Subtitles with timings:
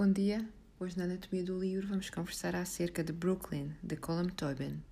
[0.00, 0.48] Bom dia.
[0.78, 4.82] Hoje na Anatomia do Livro vamos conversar acerca de Brooklyn, de Colum Tobin.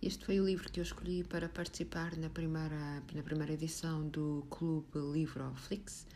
[0.00, 4.46] Este foi o livro que eu escolhi para participar na primeira, na primeira edição do
[4.48, 6.06] Clube Livro Flix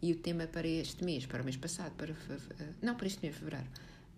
[0.00, 2.14] e o tema para este mês, para o mês passado, para
[2.80, 3.68] não para este mês, fevereiro,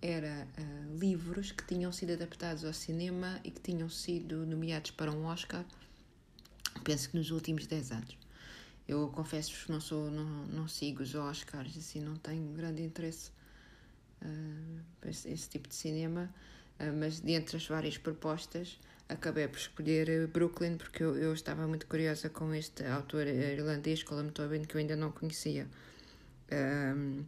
[0.00, 5.11] era uh, livros que tinham sido adaptados ao cinema e que tinham sido nomeados para
[5.11, 5.64] um Oscar,
[6.84, 8.21] penso que nos últimos 10 anos.
[8.93, 13.30] Eu confesso-vos que não, sou, não, não sigo os Oscars, assim, não tenho grande interesse
[14.20, 16.30] uh, esse, esse, tipo de cinema,
[16.78, 18.78] uh, mas dentre as várias propostas
[19.09, 24.28] acabei por escolher Brooklyn porque eu, eu estava muito curiosa com este autor irlandês, Colm
[24.28, 25.66] Tobin, que eu ainda não conhecia.
[26.52, 27.24] Um,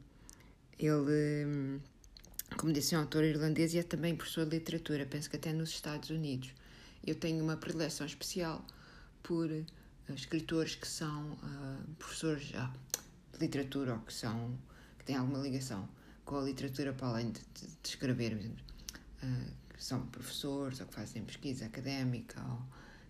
[0.79, 1.81] ele,
[2.59, 5.51] como disse, é um autor irlandês e é também professor de literatura, penso que até
[5.51, 6.53] nos Estados Unidos.
[7.07, 8.63] Eu tenho uma predileção especial
[9.23, 9.49] por
[10.13, 12.71] escritores que são uh, professores já
[13.33, 14.57] de literatura ou que são
[14.99, 15.89] que têm alguma ligação
[16.25, 20.95] com a literatura para além de, de, de escrever uh, que são professores ou que
[20.95, 22.63] fazem pesquisa académica ou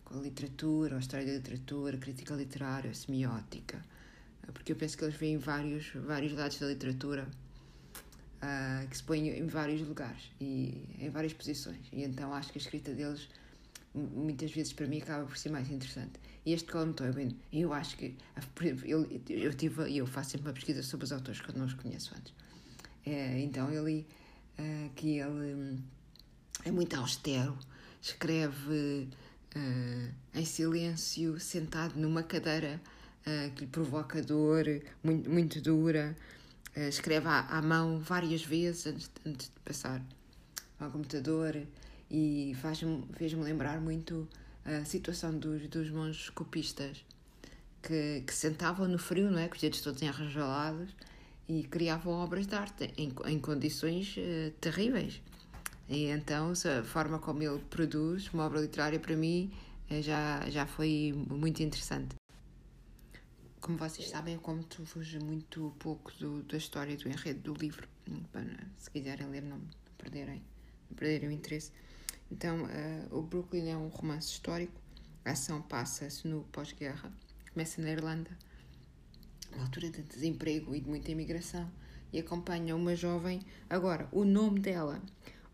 [0.04, 3.84] com a literatura ou a história da literatura crítica literária semiótica.
[4.46, 7.26] Uh, porque eu penso que eles veem vários vários lados da literatura
[8.90, 11.80] que se põem em vários lugares e em várias posições.
[11.90, 13.26] E então acho que a escrita deles
[13.94, 16.12] muitas vezes para mim acaba por ser mais interessante.
[16.44, 18.16] E este Colin Tobin, eu acho que,
[18.84, 21.74] eu, eu, tive, eu faço sempre uma pesquisa sobre os autores que eu não os
[21.74, 22.32] conheço antes.
[23.06, 24.06] É, então ele,
[24.58, 25.78] uh, que ele hum,
[26.64, 27.56] é muito austero,
[28.02, 29.08] escreve
[29.56, 32.80] uh, em silêncio, sentado numa cadeira
[33.56, 34.66] que lhe provoca dor,
[35.02, 36.14] muito, muito dura,
[36.76, 40.02] escreve à, à, mão várias vezes antes, antes de passar
[40.78, 41.56] ao computador
[42.14, 44.28] e fez-me fez lembrar muito
[44.64, 47.04] a situação dos, dos monges copistas
[47.82, 49.48] que, que sentavam no frio, não é?
[49.48, 50.94] Com os dedos todos enrajolados
[51.48, 55.20] e criavam obras de arte em, em condições uh, terríveis.
[55.88, 59.52] E então a forma como ele produz uma obra literária para mim
[59.90, 62.14] uh, já, já foi muito interessante.
[63.60, 67.88] Como vocês sabem, eu conto-vos muito pouco do, da história do enredo do livro,
[68.30, 68.44] para,
[68.78, 69.60] se quiserem ler não
[69.98, 70.42] perderem,
[70.88, 71.72] não perderem o interesse.
[72.30, 74.80] Então, uh, o Brooklyn é um romance histórico.
[75.24, 77.12] A ação passa-se no pós-guerra.
[77.52, 78.30] Começa na Irlanda,
[79.52, 81.70] uma altura de desemprego e de muita imigração,
[82.12, 83.40] e acompanha uma jovem.
[83.70, 85.00] Agora, o nome dela,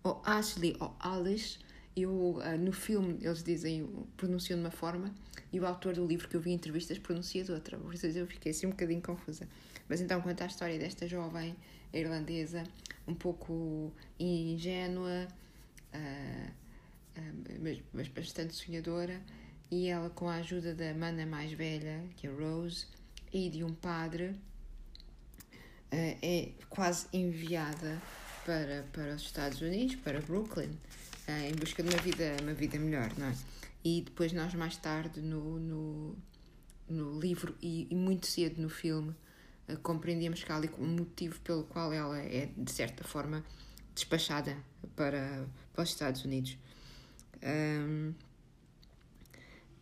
[0.02, 1.58] ou Ashley ou Alice,
[1.96, 5.12] eu, uh, no filme eles dizem, pronunciam de uma forma,
[5.52, 7.76] e o autor do livro que eu vi em entrevistas pronuncia de outra.
[7.76, 9.48] Por isso eu fiquei assim um bocadinho confusa.
[9.88, 11.56] Mas então, conta a história desta jovem
[11.92, 12.62] irlandesa,
[13.06, 15.26] um pouco ingênua.
[15.94, 16.60] Uh,
[17.92, 19.20] mas, bastante sonhadora,
[19.70, 22.86] e ela, com a ajuda da mana mais velha, que é Rose,
[23.32, 24.34] e de um padre,
[25.90, 28.00] é quase enviada
[28.44, 30.70] para, para os Estados Unidos, para Brooklyn,
[31.48, 33.34] em busca de uma vida, uma vida melhor, não é?
[33.84, 36.16] E depois nós mais tarde no, no,
[36.88, 39.14] no livro e, e muito cedo no filme
[39.78, 43.44] compreendemos que há ali um motivo pelo qual ela é de certa forma
[44.00, 44.56] despachada
[44.96, 46.56] para, para os Estados Unidos.
[47.42, 48.14] Um,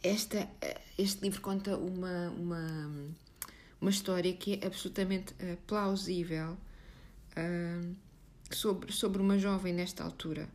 [0.02, 0.48] esta,
[0.96, 2.90] este livro conta uma, uma,
[3.80, 6.56] uma história que é absolutamente uh, plausível
[8.50, 10.48] sobre, sobre uma jovem nesta altura.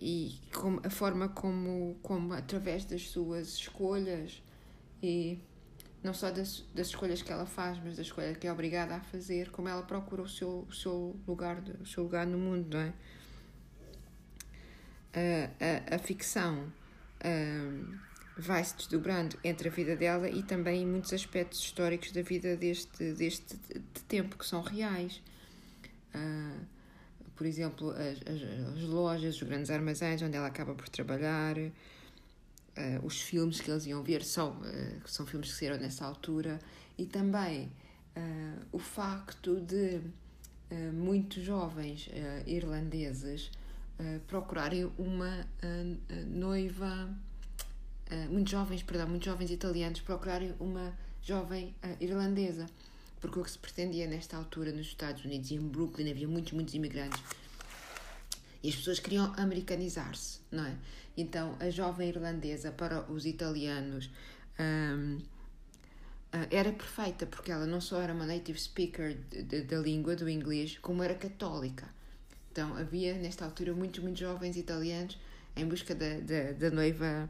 [0.00, 4.42] E como, a forma como, como, através das suas escolhas,
[5.02, 5.38] e
[6.02, 9.00] não só das, das escolhas que ela faz, mas das escolhas que é obrigada a
[9.00, 12.80] fazer, como ela procura o seu, o seu, lugar, o seu lugar no mundo, não
[12.80, 12.92] é?
[15.14, 16.72] a, a, a ficção
[18.36, 23.56] vai-se desdobrando entre a vida dela e também muitos aspectos históricos da vida deste, deste
[23.56, 25.22] de tempo que são reais.
[26.14, 26.64] Uh,
[27.36, 31.56] por exemplo, as, as, as, lojas, os grandes armazéns onde ela acaba por trabalhar,
[32.76, 36.58] uh, os filmes que eles iam ver são, uh, são filmes que saíram nessa altura,
[36.98, 37.70] e também
[38.70, 39.98] o facto de
[40.92, 42.10] muitos jovens
[42.46, 43.50] irlandeses
[43.98, 47.08] uh, procurarem uma uh, noiva,
[48.28, 50.92] muitos jovens, perdão, muitos jovens italianos procurarem uma
[51.22, 52.66] jovem irlandesa,
[53.18, 56.52] porque o que se pretendia nesta altura nos Estados Unidos e em Brooklyn havia muitos,
[56.52, 57.22] muitos imigrantes
[58.62, 60.74] e as pessoas queriam americanizar-se, não é?
[61.16, 64.10] Então a jovem irlandesa para os italianos
[64.58, 65.18] um,
[66.50, 69.16] era perfeita porque ela não só era uma native speaker
[69.68, 71.88] da língua do inglês, como era católica.
[72.50, 75.18] Então havia nesta altura muitos, muitos jovens italianos
[75.56, 77.28] em busca da, da, da noiva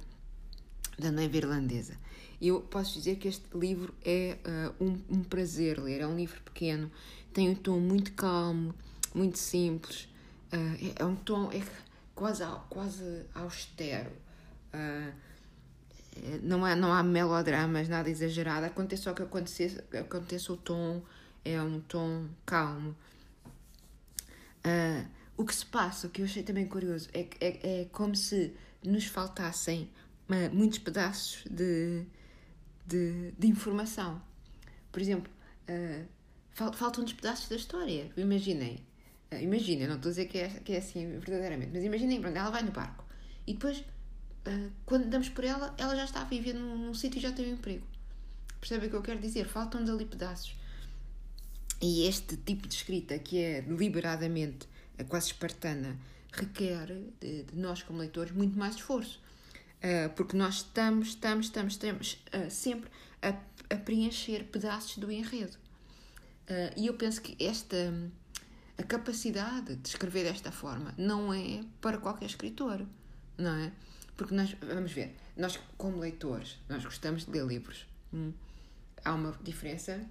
[0.98, 1.96] da noiva irlandesa.
[2.40, 6.00] Eu posso dizer que este livro é uh, um, um, prazer ler.
[6.00, 6.90] É um livro pequeno,
[7.32, 8.74] tem um tom muito calmo,
[9.14, 10.08] muito simples.
[10.52, 11.62] Uh, é, um tom é
[12.14, 14.10] quase, quase austero.
[14.74, 15.12] Uh,
[16.42, 18.66] não, há, não há melodramas, nada exagerado.
[18.66, 21.02] Acontece só que aconteça, aconteça o tom,
[21.42, 22.94] é um tom calmo.
[24.64, 25.08] Uh,
[25.38, 28.54] o que se passa, o que eu achei também curioso, é, é, é como se
[28.84, 29.90] nos faltassem
[30.52, 32.04] muitos pedaços de,
[32.86, 34.22] de, de, informação.
[34.90, 35.30] Por exemplo,
[36.52, 38.10] faltam-nos pedaços da história.
[38.16, 38.82] Imaginem,
[39.32, 42.36] uh, imaginem, não estou a dizer que é, que é assim verdadeiramente, mas imaginem, pronto,
[42.36, 43.04] ela vai no barco
[43.46, 47.18] e depois uh, quando damos por ela, ela já está a viver num, num sítio
[47.18, 47.86] e já tem um emprego.
[48.60, 49.46] Percebem o que eu quero dizer?
[49.46, 50.54] Faltam dali pedaços.
[51.80, 54.68] E este tipo de escrita, que é deliberadamente
[55.08, 55.98] quase espartana,
[56.32, 56.86] requer
[57.20, 59.20] de, de nós, como leitores, muito mais esforço.
[59.78, 62.88] Uh, porque nós estamos, estamos, estamos, estamos sempre
[63.20, 63.30] a,
[63.74, 65.58] a, preencher pedaços do enredo.
[66.76, 67.92] E eu penso que esta
[68.78, 72.84] a capacidade de escrever desta forma não é para qualquer escritor,
[73.36, 73.72] não é?
[74.16, 77.86] Porque nós, vamos ver, nós como leitores, nós gostamos de ler livros.
[78.12, 78.32] Hum?
[79.04, 80.04] Há uma diferença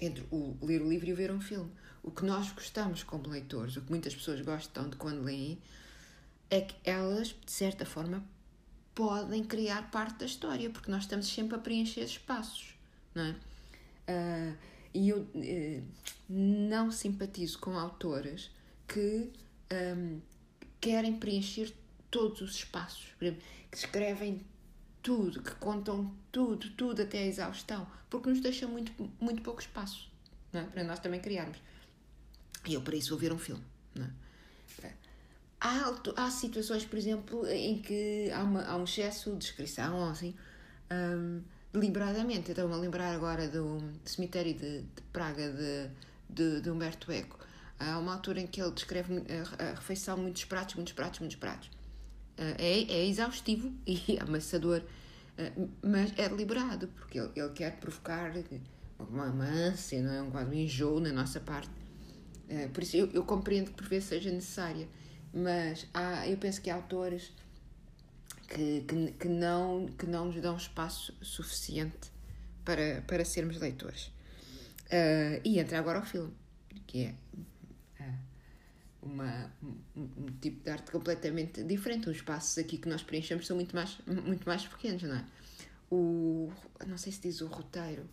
[0.00, 1.70] entre o ler o livro e o ver um filme.
[2.02, 5.58] O que nós gostamos como leitores, o que muitas pessoas gostam de quando leem,
[6.50, 8.22] é que elas, de certa forma,
[8.94, 12.74] podem criar parte da história, porque nós estamos sempre a preencher espaços,
[13.14, 13.36] não é?
[14.06, 14.56] Uh,
[14.94, 15.82] e eu uh,
[16.28, 18.50] não simpatizo com autores
[18.86, 19.30] que
[19.96, 20.20] um,
[20.80, 21.74] querem preencher
[22.10, 24.40] todos os espaços, que escrevem
[25.02, 30.10] tudo, que contam tudo, tudo até a exaustão, porque nos deixa muito, muito pouco espaço
[30.52, 30.62] é?
[30.62, 31.58] para nós também criarmos.
[32.66, 33.62] E eu para isso vou ver um filme.
[34.82, 34.92] É?
[35.60, 40.34] Há, há situações, por exemplo, em que há, uma, há um excesso de descrição, assim,
[40.90, 41.42] um,
[41.74, 42.52] deliberadamente.
[42.52, 45.90] Estou-me a lembrar agora do cemitério de, de Praga de,
[46.30, 47.38] de, de Humberto Eco.
[47.78, 49.24] Há uma altura em que ele descreve
[49.58, 51.68] a, refeição, muitos pratos, muitos pratos, muitos pratos.
[52.38, 54.82] Uh, é, é exaustivo e amassador,
[55.38, 58.32] uh, mas é deliberado, porque ele, ele quer provocar
[58.98, 60.22] uma, ânsia, não é?
[60.22, 61.70] um quadro enjoo na nossa parte.
[62.48, 64.88] Uh, por isso eu, eu, compreendo que por vezes seja necessária,
[65.32, 67.32] mas há, eu penso que há autores
[68.54, 72.12] que, que, que, não, que não nos dão espaço suficiente
[72.64, 74.12] para, para sermos leitores.
[75.44, 76.32] e entra agora o filme,
[76.86, 77.14] que é
[79.04, 82.08] uma, um, um, tipo de arte completamente diferente.
[82.08, 85.24] Os espaços aqui que nós preenchemos são muito mais, muito mais pequenos, não é?
[85.90, 86.52] O,
[86.86, 88.08] não sei se diz o roteiro,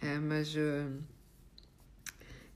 [0.00, 1.02] é, mas uh,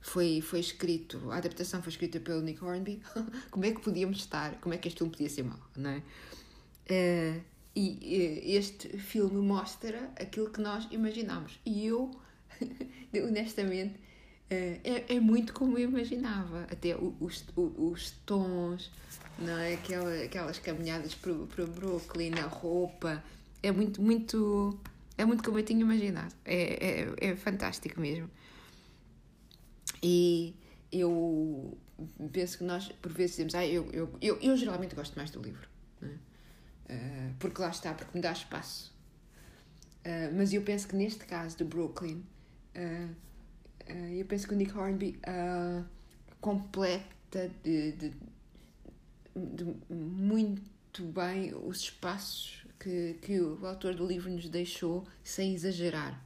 [0.00, 3.02] foi, foi escrito, a adaptação foi escrita pelo Nick Hornby.
[3.50, 4.60] Como é que podíamos estar?
[4.60, 6.02] Como é que este filme podia ser mau, não é?
[6.90, 7.40] Uh,
[7.74, 11.58] e este filme mostra aquilo que nós imaginamos.
[11.64, 12.10] E eu,
[13.14, 13.98] honestamente,
[14.52, 16.66] é, é, é muito como eu imaginava.
[16.70, 18.90] Até os, os, os tons,
[19.38, 19.74] não é?
[19.74, 23.24] Aquela, aquelas caminhadas para, para Brooklyn, a roupa.
[23.62, 24.78] É muito, muito.
[25.16, 26.34] É muito como eu tinha imaginado.
[26.44, 28.30] É, é, é fantástico mesmo.
[30.02, 30.54] E
[30.90, 31.78] eu
[32.30, 35.40] penso que nós, por vezes, dizemos, ah, eu, eu, eu, eu geralmente gosto mais do
[35.40, 35.66] livro.
[36.92, 38.92] Uh, porque lá está, porque me dá espaço.
[40.04, 42.24] Uh, mas eu penso que neste caso do Brooklyn,
[42.74, 43.14] Uh,
[44.12, 45.20] eu penso que o Nick Hornby
[46.40, 48.12] completa de, de,
[49.34, 56.22] de, muito bem os espaços que, que o autor do livro nos deixou sem exagerar,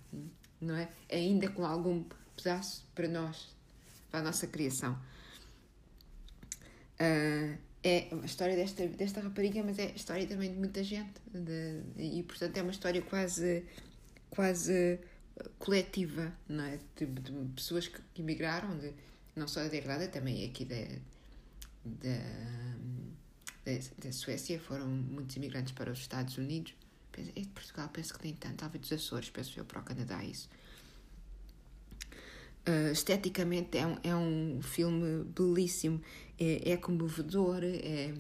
[0.61, 0.89] não é?
[1.11, 2.05] Ainda com algum
[2.37, 3.49] pedaço para nós,
[4.11, 4.97] para a nossa criação.
[7.01, 11.21] Uh, é a história desta, desta rapariga, mas é história também de muita gente.
[11.33, 13.65] De, e, portanto, é uma história quase,
[14.29, 14.99] quase
[15.57, 16.81] coletiva, não é?
[16.97, 18.93] De, de pessoas que, emigraram, de,
[19.37, 20.85] não só da Irlanda, também aqui da,
[21.85, 22.19] da,
[24.03, 26.75] da, Suécia, foram muitos imigrantes para os Estados Unidos.
[27.17, 30.25] É de Portugal, penso que nem tanto, talvez dos Açores, penso eu, para o Canadá,
[30.25, 30.51] isso.
[32.69, 36.01] Uh, esteticamente é um, é um filme belíssimo,
[36.39, 38.13] é, é comovedor, é,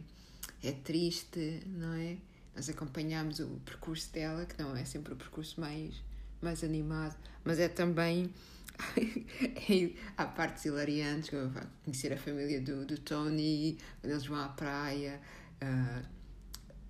[0.62, 2.16] é triste, não é?
[2.54, 6.00] Nós acompanhamos o percurso dela, que não é sempre o percurso mais
[6.40, 8.30] mais animado, mas é também.
[10.18, 11.50] há partes hilariantes, como
[11.82, 15.20] conhecer a família do, do Tony, quando eles vão à praia.
[15.62, 16.06] Uh,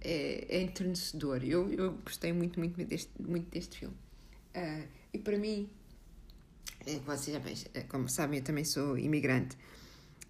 [0.00, 1.44] é, é enternecedor.
[1.44, 3.96] Eu, eu gostei muito, muito, deste, muito deste filme.
[4.56, 5.75] Uh, e para mim, é,
[7.04, 9.56] vocês já bem, é, como sabem, eu também sou imigrante.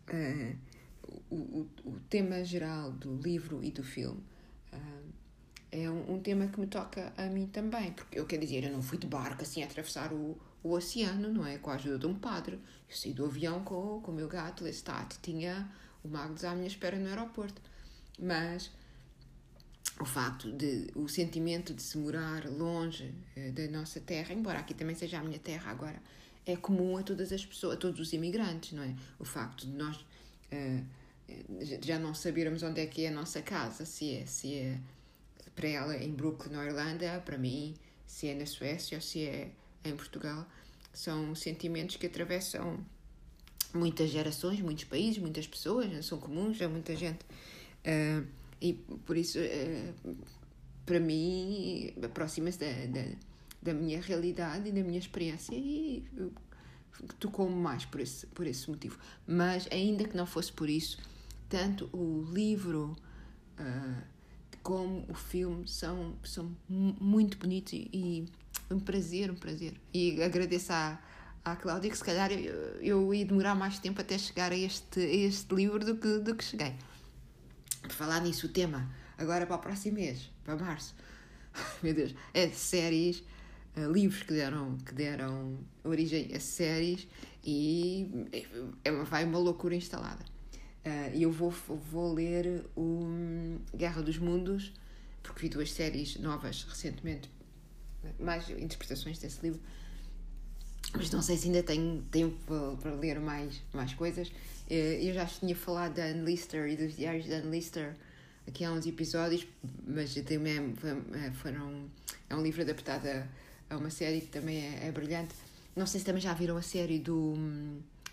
[0.09, 0.57] Uh,
[1.31, 4.23] o, o, o tema geral do livro e do filme
[4.73, 5.12] uh,
[5.71, 8.73] é um, um, tema que me toca a mim também, porque eu quero dizer, eu
[8.73, 11.59] não fui de barco assim a atravessar o, o oceano, não é?
[11.59, 12.61] Com a ajuda de um padre.
[12.88, 15.71] Eu saí do avião com, com o meu gato, Lestat, tinha
[16.02, 17.61] o Magnus à minha espera no aeroporto.
[18.19, 18.71] Mas
[20.00, 24.75] o facto de o sentimento de se morar longe eh, da nossa terra, embora aqui
[24.75, 26.00] também seja a minha terra agora,
[26.45, 28.95] é comum a todas as pessoas, a todos os imigrantes, não é?
[29.19, 30.85] O facto de nós uh,
[31.83, 34.78] já não sabermos onde é que é a nossa casa, se é, se é
[35.57, 37.75] para ela em Brooklyn, na Irlanda, para mim,
[38.07, 39.50] se é na Suécia ou se é
[39.85, 40.47] em Portugal,
[40.93, 42.78] são sentimentos que atravessam
[43.75, 47.25] muitas gerações, muitos países, muitas pessoas, são comuns a muita gente.
[47.85, 48.26] Uh,
[48.60, 50.16] e por isso, uh,
[50.84, 53.08] para mim, aproxima-se da, da,
[53.62, 56.04] da, minha realidade e da minha experiência e
[57.18, 58.98] tocou-me mais por esse, por esse motivo.
[59.26, 60.98] Mas, ainda que não fosse por isso,
[61.48, 62.96] tanto o livro
[63.58, 64.02] uh,
[64.62, 68.28] como o filme são, são muito bonitos e, e
[68.70, 69.75] um prazer, um prazer.
[69.92, 70.98] E agradeço à,
[71.44, 75.00] à Cláudia que se calhar eu, eu ia demorar mais tempo até chegar a este,
[75.00, 76.75] a este livro do que, do que cheguei.
[77.87, 80.95] Por falar nisso, o tema, agora para o próximo mês, para março,
[81.83, 83.23] meu Deus, é séries,
[83.76, 87.07] uh, livros que deram, que deram origem a séries
[87.45, 88.28] e
[88.85, 90.25] é, vai uma loucura instalada.
[90.85, 94.73] Uh, eu vou, vou ler o Guerra dos Mundos,
[95.23, 97.31] porque vi duas séries novas recentemente,
[98.19, 99.61] mais interpretações desse livro,
[100.96, 104.32] mas não sei se ainda tenho tempo para ler mais, mais coisas.
[104.68, 107.94] Eh, eu já tinha falado da Anne Lister e dos diários da Anne Lister
[108.46, 109.46] aqui há uns episódios,
[109.86, 110.74] mas também
[111.14, 111.86] é, foram,
[112.30, 113.06] é um livro adaptado
[113.68, 115.34] a, uma série que também é, é, brilhante.
[115.74, 117.34] Não sei se também já viram a série do,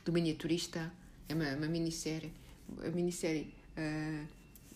[0.03, 0.91] do Miniaturista,
[1.29, 2.33] é uma, uma minissérie,
[2.67, 4.27] uma minissérie uh,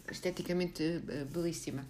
[0.09, 1.85] esteticamente uh, belíssima.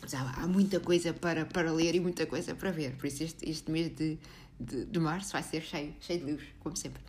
[0.00, 3.22] Mas há, há, muita coisa para, para ler e muita coisa para ver, por isso
[3.22, 4.18] este, este mês de,
[4.62, 7.02] de, de março vai ser cheio, cheio de livros, como sempre.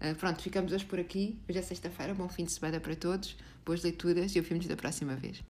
[0.00, 1.38] Uh, pronto, ficamos hoje por aqui.
[1.48, 2.14] Hoje é sexta-feira.
[2.14, 3.36] Bom fim de semana para todos.
[3.64, 5.42] Boas leituras e ouvimos da próxima vez.